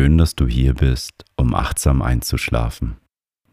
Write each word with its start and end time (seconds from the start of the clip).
Schön, 0.00 0.16
dass 0.16 0.34
du 0.34 0.46
hier 0.48 0.72
bist, 0.72 1.26
um 1.36 1.54
achtsam 1.54 2.00
einzuschlafen. 2.00 2.96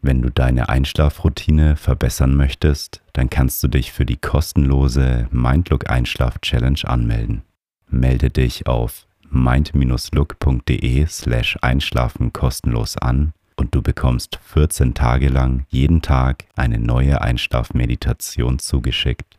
Wenn 0.00 0.22
du 0.22 0.30
deine 0.30 0.70
Einschlafroutine 0.70 1.76
verbessern 1.76 2.34
möchtest, 2.34 3.02
dann 3.12 3.28
kannst 3.28 3.62
du 3.62 3.68
dich 3.68 3.92
für 3.92 4.06
die 4.06 4.16
kostenlose 4.16 5.28
Mindlook 5.30 5.90
Einschlaf 5.90 6.38
Challenge 6.40 6.80
anmelden. 6.84 7.42
Melde 7.90 8.30
dich 8.30 8.66
auf 8.66 9.06
mind-look.de 9.28 11.06
slash 11.06 11.58
einschlafen 11.60 12.32
kostenlos 12.32 12.96
an 12.96 13.34
und 13.56 13.74
du 13.74 13.82
bekommst 13.82 14.38
14 14.42 14.94
Tage 14.94 15.28
lang 15.28 15.66
jeden 15.68 16.00
Tag 16.00 16.46
eine 16.56 16.78
neue 16.78 17.20
Einschlafmeditation 17.20 18.58
zugeschickt. 18.58 19.38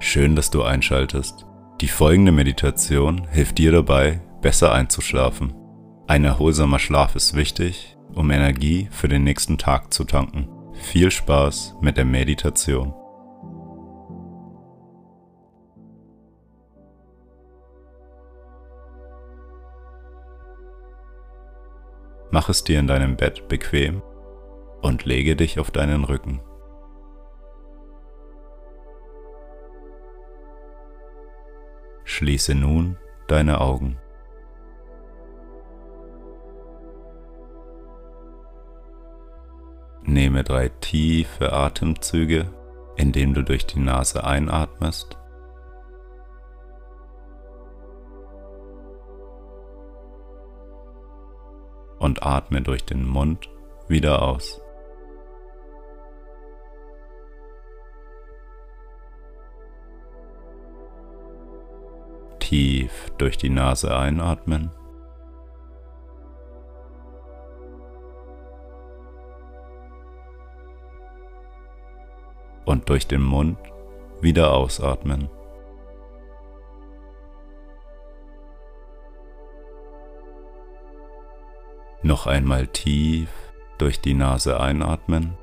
Schön, 0.00 0.34
dass 0.34 0.50
du 0.50 0.64
einschaltest. 0.64 1.46
Die 1.80 1.88
folgende 1.88 2.30
Meditation 2.30 3.26
hilft 3.28 3.58
dir 3.58 3.72
dabei, 3.72 4.20
besser 4.40 4.72
einzuschlafen. 4.72 5.52
Ein 6.06 6.24
erholsamer 6.24 6.78
Schlaf 6.78 7.16
ist 7.16 7.34
wichtig, 7.34 7.96
um 8.14 8.30
Energie 8.30 8.88
für 8.92 9.08
den 9.08 9.24
nächsten 9.24 9.58
Tag 9.58 9.92
zu 9.92 10.04
tanken. 10.04 10.48
Viel 10.74 11.10
Spaß 11.10 11.74
mit 11.80 11.96
der 11.96 12.04
Meditation. 12.04 12.94
Mach 22.30 22.48
es 22.48 22.62
dir 22.62 22.78
in 22.78 22.86
deinem 22.86 23.16
Bett 23.16 23.48
bequem 23.48 24.00
und 24.80 25.04
lege 25.04 25.34
dich 25.34 25.58
auf 25.58 25.70
deinen 25.70 26.04
Rücken. 26.04 26.40
Schließe 32.04 32.54
nun 32.54 32.96
deine 33.26 33.60
Augen. 33.60 33.98
Nehme 40.02 40.44
drei 40.44 40.68
tiefe 40.68 41.52
Atemzüge, 41.52 42.52
indem 42.96 43.34
du 43.34 43.42
durch 43.42 43.66
die 43.66 43.80
Nase 43.80 44.22
einatmest 44.22 45.18
und 51.98 52.22
atme 52.22 52.60
durch 52.60 52.84
den 52.84 53.06
Mund 53.06 53.48
wieder 53.88 54.22
aus. 54.22 54.60
Tief 62.44 63.10
durch 63.16 63.38
die 63.38 63.48
Nase 63.48 63.96
einatmen. 63.96 64.70
Und 72.66 72.90
durch 72.90 73.06
den 73.06 73.22
Mund 73.22 73.56
wieder 74.20 74.52
ausatmen. 74.52 75.30
Noch 82.02 82.26
einmal 82.26 82.66
tief 82.66 83.30
durch 83.78 84.02
die 84.02 84.12
Nase 84.12 84.60
einatmen. 84.60 85.38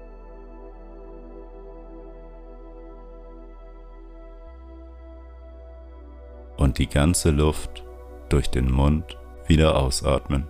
Und 6.58 6.78
die 6.78 6.88
ganze 6.88 7.32
Luft 7.32 7.84
durch 8.30 8.50
den 8.50 8.72
Mund 8.72 9.18
wieder 9.48 9.76
ausatmen. 9.78 10.48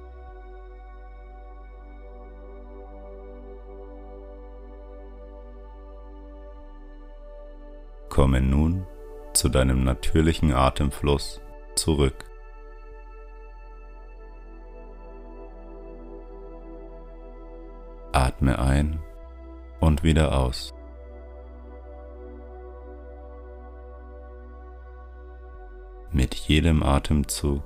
Komme 8.10 8.42
nun 8.42 8.86
zu 9.34 9.48
deinem 9.48 9.84
natürlichen 9.84 10.54
Atemfluss 10.54 11.40
zurück. 11.76 12.26
Atme 18.12 18.60
ein 18.60 19.02
und 19.80 20.04
wieder 20.04 20.38
aus. 20.38 20.74
Mit 26.12 26.36
jedem 26.36 26.84
Atemzug 26.84 27.64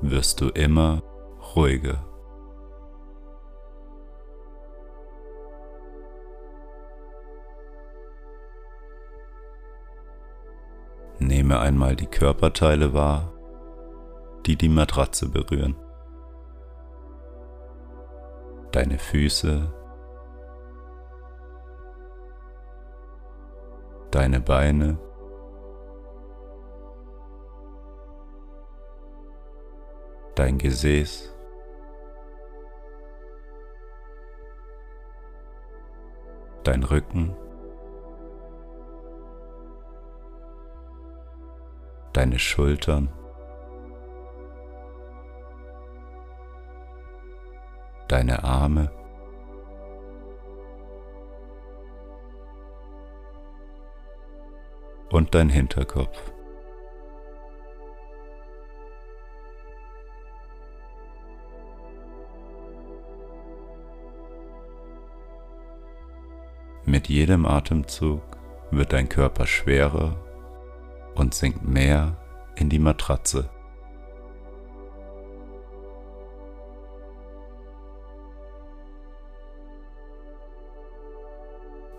wirst 0.00 0.40
du 0.40 0.48
immer 0.48 1.02
ruhiger. 1.54 2.04
Nehme 11.18 11.58
einmal 11.58 11.96
die 11.96 12.06
Körperteile 12.06 12.94
wahr, 12.94 13.32
die 14.46 14.56
die 14.56 14.68
Matratze 14.68 15.28
berühren 15.28 15.76
deine 18.72 18.98
Füße, 18.98 19.72
deine 24.10 24.40
Beine, 24.40 24.98
dein 30.34 30.58
Gesäß, 30.58 31.34
dein 36.64 36.82
Rücken, 36.82 37.34
deine 42.12 42.38
Schultern, 42.38 43.08
deine 48.08 48.44
Arme. 48.44 48.90
Und 55.12 55.34
dein 55.34 55.48
Hinterkopf. 55.48 56.32
Mit 67.00 67.08
jedem 67.08 67.46
Atemzug 67.46 68.20
wird 68.70 68.92
dein 68.92 69.08
Körper 69.08 69.46
schwerer 69.46 70.22
und 71.14 71.32
sinkt 71.32 71.66
mehr 71.66 72.18
in 72.56 72.68
die 72.68 72.78
Matratze. 72.78 73.48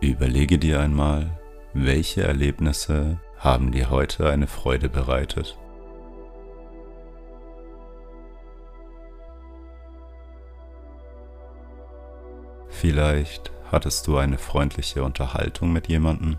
Überlege 0.02 0.60
dir 0.60 0.80
einmal, 0.80 1.40
welche 1.74 2.22
Erlebnisse 2.22 3.20
haben 3.40 3.72
dir 3.72 3.90
heute 3.90 4.30
eine 4.30 4.46
Freude 4.46 4.88
bereitet. 4.88 5.58
Vielleicht 12.70 13.52
hattest 13.72 14.06
du 14.08 14.18
eine 14.18 14.38
freundliche 14.38 15.04
Unterhaltung 15.04 15.72
mit 15.72 15.88
jemandem 15.88 16.38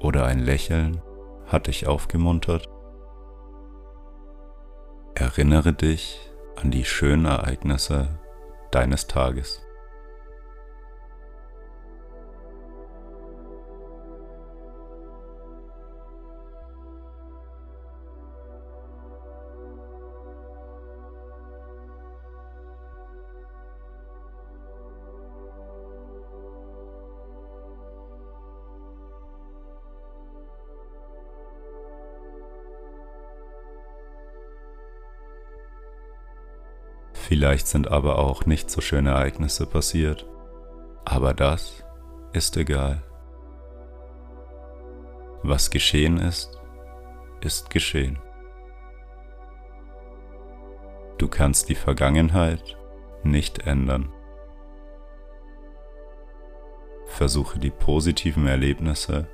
oder 0.00 0.26
ein 0.26 0.40
Lächeln 0.40 1.00
hat 1.46 1.66
dich 1.66 1.86
aufgemuntert. 1.86 2.68
Erinnere 5.14 5.72
dich 5.72 6.20
an 6.56 6.70
die 6.70 6.84
schönen 6.84 7.24
Ereignisse 7.24 8.18
deines 8.70 9.06
Tages. 9.06 9.62
Vielleicht 37.28 37.66
sind 37.66 37.88
aber 37.88 38.18
auch 38.18 38.46
nicht 38.46 38.70
so 38.70 38.80
schöne 38.80 39.10
Ereignisse 39.10 39.66
passiert. 39.66 40.26
Aber 41.04 41.34
das 41.34 41.84
ist 42.32 42.56
egal. 42.56 43.02
Was 45.42 45.68
geschehen 45.68 46.16
ist, 46.16 46.58
ist 47.42 47.68
geschehen. 47.68 48.18
Du 51.18 51.28
kannst 51.28 51.68
die 51.68 51.74
Vergangenheit 51.74 52.78
nicht 53.24 53.66
ändern. 53.66 54.10
Versuche 57.08 57.58
die 57.58 57.70
positiven 57.70 58.46
Erlebnisse 58.46 59.28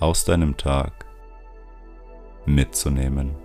aus 0.00 0.24
deinem 0.24 0.56
Tag 0.56 1.04
mitzunehmen. 2.46 3.41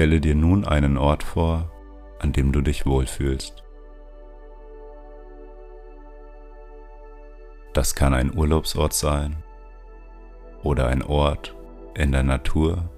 Stelle 0.00 0.18
dir 0.18 0.34
nun 0.34 0.64
einen 0.64 0.96
Ort 0.96 1.22
vor, 1.22 1.70
an 2.20 2.32
dem 2.32 2.52
du 2.52 2.62
dich 2.62 2.86
wohlfühlst. 2.86 3.62
Das 7.74 7.94
kann 7.94 8.14
ein 8.14 8.34
Urlaubsort 8.34 8.94
sein 8.94 9.44
oder 10.62 10.86
ein 10.86 11.02
Ort 11.02 11.54
in 11.94 12.12
der 12.12 12.22
Natur. 12.22 12.88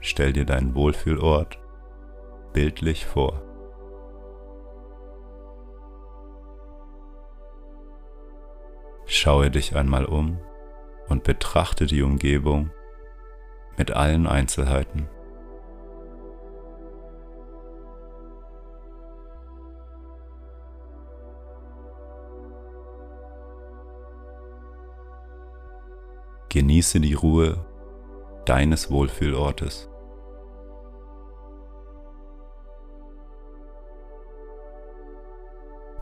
Stell 0.00 0.32
dir 0.32 0.46
deinen 0.46 0.74
Wohlfühlort 0.74 1.58
bildlich 2.54 3.04
vor. 3.04 3.42
Schaue 9.04 9.50
dich 9.50 9.76
einmal 9.76 10.06
um 10.06 10.38
und 11.12 11.24
betrachte 11.24 11.84
die 11.84 12.02
Umgebung 12.02 12.70
mit 13.76 13.90
allen 13.90 14.26
Einzelheiten. 14.26 15.10
Genieße 26.48 27.00
die 27.00 27.12
Ruhe 27.12 27.62
deines 28.46 28.90
Wohlfühlortes. 28.90 29.90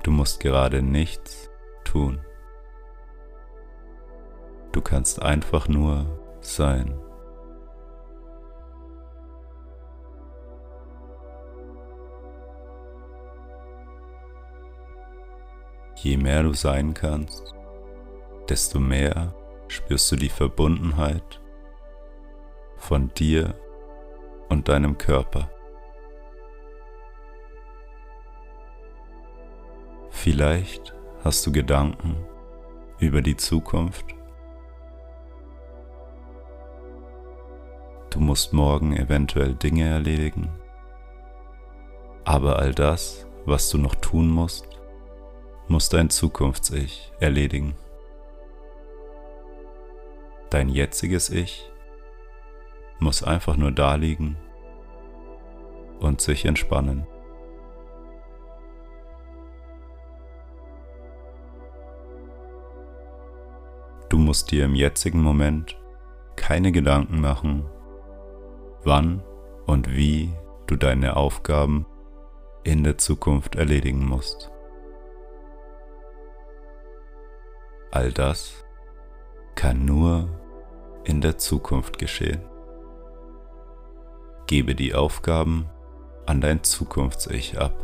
Du 0.05 0.13
musst 0.13 0.39
gerade 0.39 0.83
nichts 0.83 1.51
tun. 1.85 2.25
Du 4.73 4.81
kannst 4.81 5.21
einfach 5.21 5.69
nur 5.69 6.07
sein. 6.41 6.99
Je 15.97 16.17
mehr 16.17 16.43
du 16.45 16.55
sein 16.55 16.95
kannst, 16.95 17.55
desto 18.49 18.81
mehr 18.81 19.35
spürst 19.69 20.11
du 20.13 20.17
die 20.17 20.29
Verbundenheit 20.29 21.41
von 22.77 23.13
dir 23.15 23.55
und 24.49 24.69
deinem 24.69 24.97
Körper. 24.97 25.51
Vielleicht 30.11 30.95
hast 31.23 31.47
du 31.47 31.53
Gedanken 31.53 32.17
über 32.99 33.21
die 33.21 33.37
Zukunft. 33.37 34.20
Du 38.11 38.19
musst 38.19 38.53
morgen 38.53 38.97
eventuell 38.97 39.55
Dinge 39.55 39.89
erledigen. 39.89 40.49
Aber 42.25 42.59
all 42.59 42.75
das, 42.75 43.25
was 43.45 43.71
du 43.71 43.79
noch 43.79 43.95
tun 43.95 44.29
musst, 44.29 44.69
muss 45.69 45.89
dein 45.89 46.11
Zukunfts-Ich 46.11 47.13
erledigen. 47.21 47.77
Dein 50.51 50.69
jetziges 50.69 51.31
Ich 51.31 51.71
muss 52.99 53.23
einfach 53.23 53.57
nur 53.57 53.71
da 53.71 53.95
liegen 53.95 54.37
und 56.01 56.21
sich 56.21 56.45
entspannen. 56.45 57.07
Du 64.09 64.19
musst 64.19 64.51
dir 64.51 64.65
im 64.65 64.75
jetzigen 64.75 65.23
Moment 65.23 65.79
keine 66.35 66.73
Gedanken 66.73 67.21
machen, 67.21 67.65
wann 68.85 69.23
und 69.67 69.95
wie 69.95 70.33
du 70.67 70.77
deine 70.77 71.17
Aufgaben 71.17 71.87
in 72.65 72.85
der 72.85 72.99
Zukunft 72.99 73.57
erledigen 73.57 74.07
musst. 74.07 74.51
All 77.91 78.13
das 78.13 78.65
kann 79.55 79.85
nur 79.85 80.29
in 81.05 81.21
der 81.21 81.39
Zukunft 81.39 81.99
geschehen. 81.99 82.43
Gebe 84.47 84.75
die 84.75 84.95
Aufgaben 84.95 85.69
an 86.27 86.41
dein 86.41 86.63
Zukunfts-Ich 86.63 87.59
ab. 87.59 87.75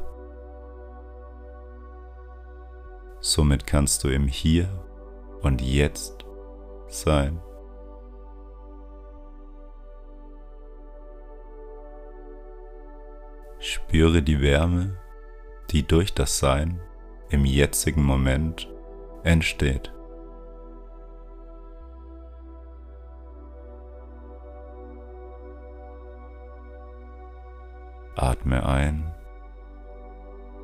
Somit 3.21 3.67
kannst 3.67 4.05
du 4.05 4.09
im 4.09 4.29
Hier 4.29 4.69
und 5.43 5.61
Jetzt 5.61 6.25
sein. 6.89 7.41
Spüre 13.69 14.23
die 14.23 14.41
Wärme, 14.41 14.97
die 15.73 15.85
durch 15.85 16.15
das 16.15 16.39
Sein 16.39 16.81
im 17.31 17.45
jetzigen 17.45 18.05
Moment 18.05 18.73
entsteht. 19.25 19.93
Atme 28.15 28.65
ein 28.65 29.13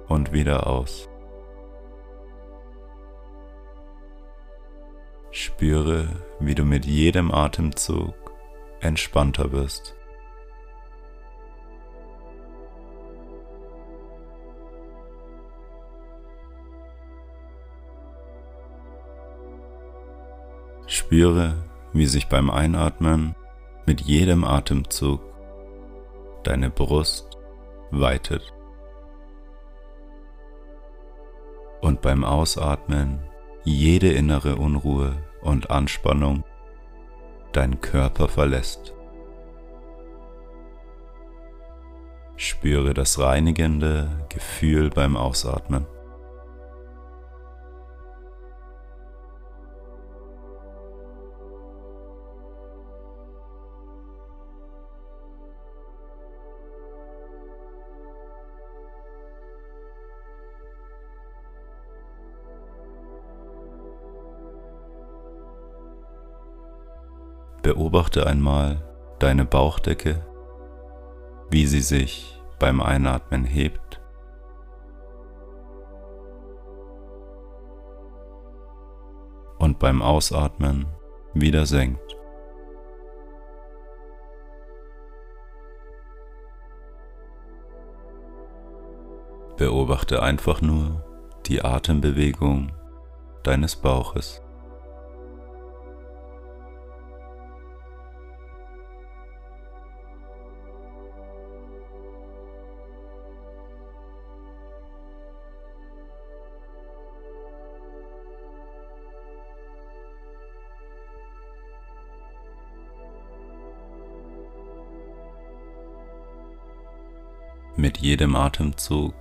und 0.06 0.32
wieder 0.32 0.68
aus. 0.68 1.08
Spüre, 5.32 6.08
wie 6.38 6.54
du 6.54 6.62
mit 6.62 6.86
jedem 6.86 7.32
Atemzug 7.32 8.14
entspannter 8.78 9.50
wirst. 9.50 9.96
Spüre, 21.12 21.52
wie 21.92 22.06
sich 22.06 22.26
beim 22.28 22.48
Einatmen 22.48 23.34
mit 23.84 24.00
jedem 24.00 24.44
Atemzug 24.44 25.20
deine 26.42 26.70
Brust 26.70 27.36
weitet. 27.90 28.54
Und 31.82 32.00
beim 32.00 32.24
Ausatmen 32.24 33.22
jede 33.62 34.10
innere 34.10 34.56
Unruhe 34.56 35.22
und 35.42 35.70
Anspannung 35.70 36.44
deinen 37.52 37.82
Körper 37.82 38.26
verlässt. 38.26 38.94
Spüre 42.36 42.94
das 42.94 43.18
reinigende 43.18 44.08
Gefühl 44.30 44.88
beim 44.88 45.18
Ausatmen. 45.18 45.84
Beobachte 67.72 68.26
einmal 68.26 68.82
deine 69.18 69.46
Bauchdecke, 69.46 70.26
wie 71.48 71.64
sie 71.64 71.80
sich 71.80 72.38
beim 72.58 72.82
Einatmen 72.82 73.44
hebt. 73.44 73.98
Und 79.58 79.78
beim 79.78 80.02
Ausatmen 80.02 80.84
wieder 81.32 81.64
senkt. 81.64 82.14
Beobachte 89.56 90.22
einfach 90.22 90.60
nur 90.60 91.02
die 91.46 91.64
Atembewegung 91.64 92.72
deines 93.44 93.76
Bauches. 93.76 94.42
Mit 117.82 117.98
jedem 117.98 118.36
Atemzug 118.36 119.12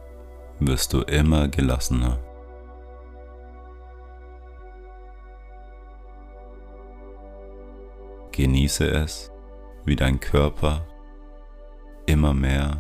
wirst 0.59 0.93
du 0.93 1.01
immer 1.01 1.47
gelassener. 1.47 2.19
Genieße 8.31 8.87
es, 8.87 9.31
wie 9.83 9.95
dein 9.95 10.19
Körper 10.19 10.85
immer 12.05 12.35
mehr 12.35 12.77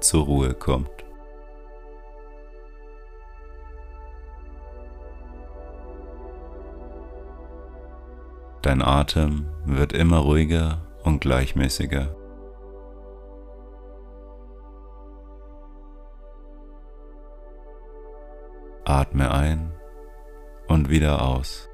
zur 0.00 0.24
Ruhe 0.24 0.52
kommt. 0.52 0.90
Dein 8.62 8.82
Atem 8.82 9.46
wird 9.64 9.92
immer 9.92 10.18
ruhiger 10.18 10.84
und 11.04 11.20
gleichmäßiger. 11.20 12.23
Atme 19.04 19.30
ein 19.30 19.70
und 20.66 20.88
wieder 20.88 21.20
aus. 21.20 21.68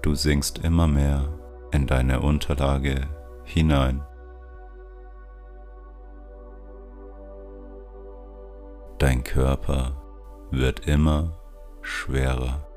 Du 0.00 0.14
sinkst 0.14 0.58
immer 0.58 0.86
mehr 0.86 1.28
in 1.72 1.88
deine 1.88 2.20
Unterlage 2.20 3.08
hinein. 3.42 4.06
Dein 8.98 9.24
Körper 9.24 10.00
wird 10.52 10.86
immer 10.86 11.36
schwerer. 11.82 12.69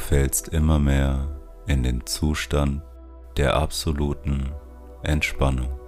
Fällst 0.00 0.48
immer 0.48 0.78
mehr 0.78 1.28
in 1.66 1.82
den 1.82 2.04
Zustand 2.06 2.82
der 3.36 3.54
absoluten 3.54 4.52
Entspannung. 5.02 5.78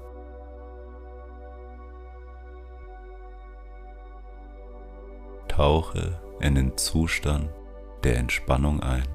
Tauche 5.49 6.21
in 6.41 6.55
den 6.55 6.77
Zustand 6.77 7.51
der 8.05 8.17
Entspannung 8.19 8.81
ein. 8.81 9.07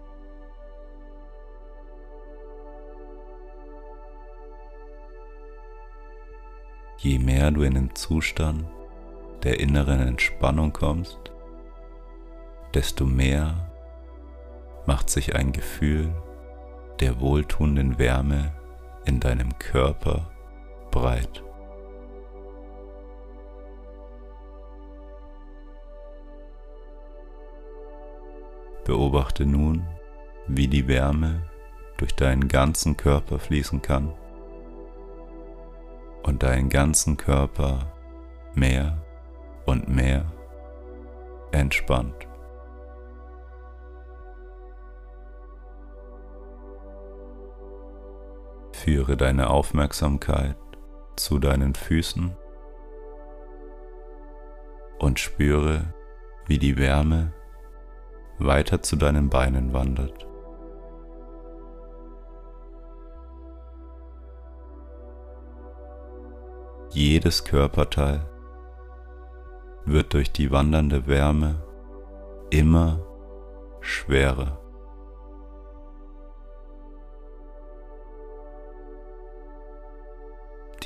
Je 6.97 7.19
mehr 7.19 7.51
du 7.51 7.61
in 7.61 7.75
den 7.75 7.95
Zustand 7.95 8.65
der 9.43 9.59
inneren 9.59 9.99
Entspannung 9.99 10.73
kommst, 10.73 11.19
desto 12.73 13.05
mehr 13.05 13.66
macht 14.87 15.09
sich 15.09 15.35
ein 15.35 15.51
Gefühl 15.51 16.09
der 16.99 17.19
wohltuenden 17.19 17.99
Wärme 17.99 18.55
in 19.05 19.19
deinem 19.19 19.57
Körper 19.59 20.31
breit. 20.89 21.43
Beobachte 28.85 29.45
nun, 29.45 29.85
wie 30.47 30.67
die 30.67 30.87
Wärme 30.87 31.49
durch 31.97 32.15
deinen 32.15 32.47
ganzen 32.47 32.95
Körper 32.95 33.37
fließen 33.37 33.81
kann 33.81 34.13
und 36.23 36.43
deinen 36.43 36.69
ganzen 36.69 37.17
Körper 37.17 37.91
mehr 38.55 38.97
und 39.65 39.89
mehr 39.89 40.31
entspannt. 41.51 42.26
Führe 48.87 49.17
deine 49.17 49.49
Aufmerksamkeit 49.49 50.55
zu 51.17 51.39
deinen 51.39 51.75
Füßen 51.75 52.37
und 54.97 55.19
spüre, 55.19 55.93
wie 56.45 56.57
die 56.57 56.77
Wärme 56.77 57.33
weiter 58.39 58.81
zu 58.81 58.95
deinen 58.95 59.29
Beinen 59.29 59.73
wandert. 59.73 60.25
Jedes 66.91 67.43
Körperteil 67.43 68.21
wird 69.83 70.13
durch 70.13 70.31
die 70.31 70.49
wandernde 70.49 71.07
Wärme 71.07 71.61
immer 72.51 73.05
schwerer. 73.81 74.61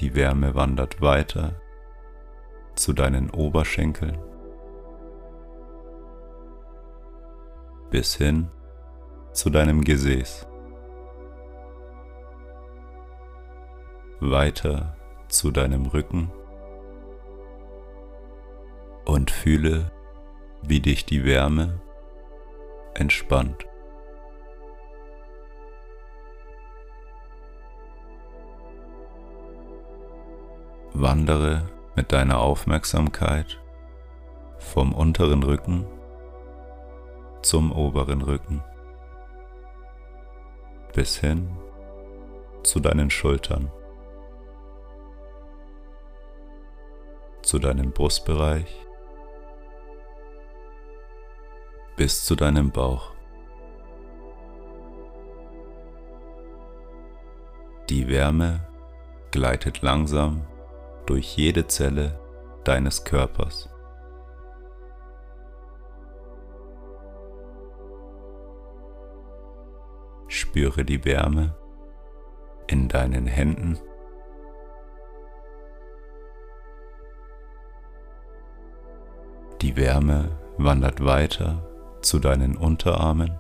Die 0.01 0.15
Wärme 0.15 0.55
wandert 0.55 1.01
weiter 1.01 1.61
zu 2.75 2.91
deinen 2.93 3.29
Oberschenkeln 3.29 4.17
bis 7.91 8.15
hin 8.15 8.49
zu 9.33 9.49
deinem 9.49 9.83
Gesäß. 9.83 10.47
Weiter 14.21 14.95
zu 15.27 15.51
deinem 15.51 15.85
Rücken 15.85 16.31
und 19.05 19.29
fühle, 19.29 19.91
wie 20.61 20.79
dich 20.79 21.05
die 21.05 21.25
Wärme 21.25 21.81
entspannt. 22.93 23.65
Wandere 31.01 31.67
mit 31.95 32.11
deiner 32.11 32.39
Aufmerksamkeit 32.41 33.59
vom 34.59 34.93
unteren 34.93 35.41
Rücken 35.41 35.87
zum 37.41 37.71
oberen 37.71 38.21
Rücken 38.21 38.63
bis 40.93 41.17
hin 41.17 41.57
zu 42.61 42.79
deinen 42.79 43.09
Schultern, 43.09 43.71
zu 47.41 47.57
deinem 47.57 47.93
Brustbereich 47.93 48.85
bis 51.95 52.25
zu 52.25 52.35
deinem 52.35 52.69
Bauch. 52.69 53.15
Die 57.89 58.07
Wärme 58.07 58.67
gleitet 59.31 59.81
langsam 59.81 60.45
durch 61.05 61.37
jede 61.37 61.67
Zelle 61.67 62.19
deines 62.63 63.03
Körpers. 63.03 63.69
Spüre 70.27 70.85
die 70.85 71.03
Wärme 71.03 71.55
in 72.67 72.87
deinen 72.87 73.27
Händen. 73.27 73.77
Die 79.61 79.75
Wärme 79.75 80.37
wandert 80.57 81.03
weiter 81.03 81.67
zu 82.01 82.19
deinen 82.19 82.57
Unterarmen 82.57 83.39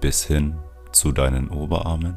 bis 0.00 0.24
hin 0.24 0.58
zu 0.92 1.12
deinen 1.12 1.50
Oberarmen. 1.50 2.16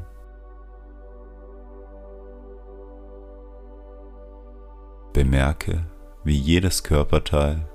Bemerke, 5.34 5.84
wie 6.24 6.38
jedes 6.38 6.84
Körperteil 6.84 7.68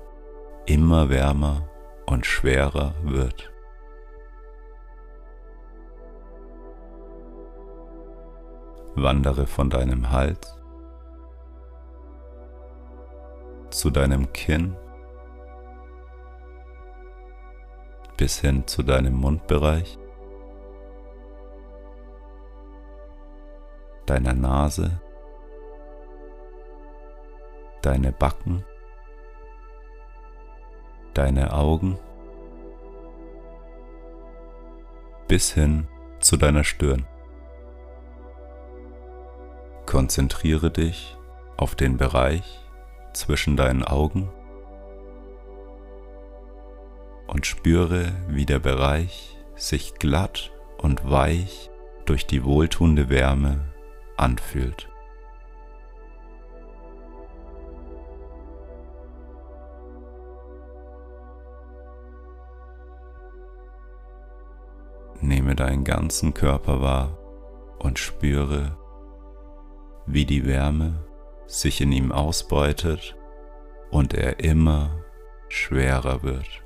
immer 0.65 1.09
wärmer 1.09 1.67
und 2.05 2.25
schwerer 2.25 2.95
wird. 3.03 3.51
Wandere 8.95 9.45
von 9.45 9.69
deinem 9.69 10.09
Hals 10.09 10.57
zu 13.71 13.89
deinem 13.89 14.31
Kinn 14.31 14.77
bis 18.15 18.39
hin 18.39 18.65
zu 18.67 18.83
deinem 18.83 19.15
Mundbereich, 19.15 19.99
deiner 24.05 24.33
Nase, 24.33 25.01
deine 27.81 28.11
Backen, 28.11 28.63
deine 31.13 31.53
Augen 31.53 31.97
bis 35.27 35.53
hin 35.53 35.87
zu 36.19 36.37
deiner 36.37 36.63
Stirn. 36.63 37.05
Konzentriere 39.85 40.71
dich 40.71 41.17
auf 41.57 41.75
den 41.75 41.97
Bereich 41.97 42.59
zwischen 43.13 43.57
deinen 43.57 43.83
Augen 43.83 44.29
und 47.27 47.45
spüre, 47.45 48.11
wie 48.27 48.45
der 48.45 48.59
Bereich 48.59 49.37
sich 49.55 49.95
glatt 49.95 50.51
und 50.77 51.09
weich 51.09 51.69
durch 52.05 52.25
die 52.25 52.43
wohltuende 52.43 53.09
Wärme 53.09 53.65
anfühlt. 54.17 54.88
Deinen 65.59 65.83
ganzen 65.83 66.33
Körper 66.33 66.81
wahr 66.81 67.17
und 67.79 67.99
spüre, 67.99 68.77
wie 70.05 70.25
die 70.25 70.45
Wärme 70.45 71.03
sich 71.47 71.81
in 71.81 71.91
ihm 71.91 72.11
ausbreitet 72.11 73.17
und 73.91 74.13
er 74.13 74.39
immer 74.39 75.03
schwerer 75.49 76.23
wird. 76.23 76.63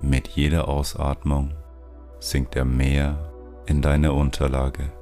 Mit 0.00 0.28
jeder 0.28 0.68
Ausatmung 0.68 1.54
sinkt 2.18 2.56
er 2.56 2.64
mehr 2.64 3.32
in 3.66 3.82
deine 3.82 4.12
Unterlage. 4.12 4.92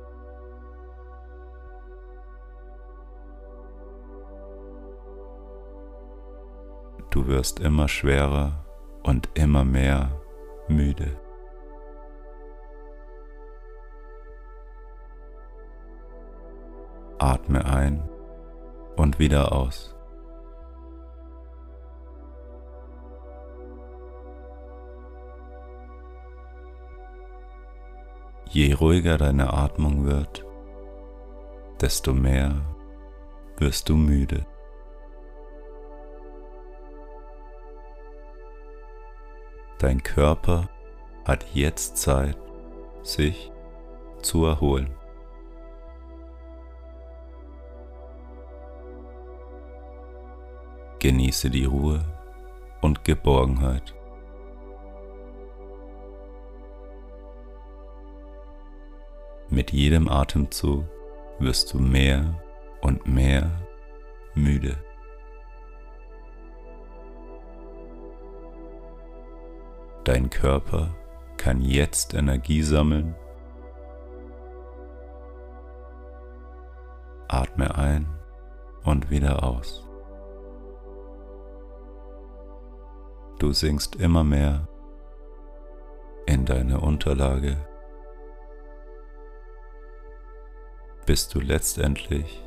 Du 7.11 7.27
wirst 7.27 7.61
immer 7.61 7.89
schwerer 7.89 8.62
und 9.03 9.29
immer 9.35 9.65
mehr 9.65 10.21
müde. 10.69 11.19
Atme 17.19 17.65
ein 17.65 18.09
und 18.97 19.19
wieder 19.19 19.53
aus. 19.53 19.95
Je 28.49 28.75
ruhiger 28.75 29.17
deine 29.17 29.53
Atmung 29.53 30.05
wird, 30.05 30.45
desto 31.81 32.13
mehr 32.13 32.61
wirst 33.57 33.89
du 33.89 33.97
müde. 33.97 34.45
Dein 39.83 40.01
Körper 40.01 40.69
hat 41.25 41.45
jetzt 41.55 41.97
Zeit, 41.97 42.39
sich 43.03 43.51
zu 44.23 44.45
erholen. 44.45 44.95
Genieße 51.01 51.51
die 51.51 51.65
Ruhe 51.65 52.01
und 52.81 53.05
Geborgenheit. 53.05 53.93
Mit 59.51 59.73
jedem 59.73 60.09
Atemzug 60.09 60.85
wirst 61.41 61.75
du 61.75 61.81
mehr 61.81 62.41
und 62.83 63.05
mehr 63.09 63.51
müde. 64.37 64.79
Körper 70.33 70.95
kann 71.37 71.61
jetzt 71.61 72.15
Energie 72.15 72.63
sammeln. 72.63 73.15
Atme 77.29 77.75
ein 77.77 78.07
und 78.85 79.11
wieder 79.11 79.45
aus. 79.45 79.87
Du 83.39 83.53
sinkst 83.53 83.97
immer 83.97 84.25
mehr 84.25 84.67
in 86.27 86.45
deine 86.45 86.81
Unterlage, 86.81 87.57
bis 91.07 91.29
du 91.29 91.41
letztendlich 91.41 92.43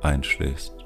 einschläfst. 0.00 0.83